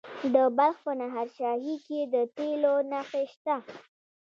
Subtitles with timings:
[0.33, 3.55] د بلخ په نهر شاهي کې د تیلو نښې شته.